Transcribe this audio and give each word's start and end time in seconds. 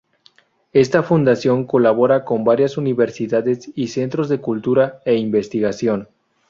Esta 0.73 1.03
Fundación 1.03 1.67
colabora 1.67 2.25
con 2.25 2.43
varias 2.43 2.75
universidades 2.75 3.69
y 3.75 3.89
centros 3.89 4.29
de 4.29 4.39
cultura 4.41 4.99
e 5.05 5.15
investigación. 5.17 6.07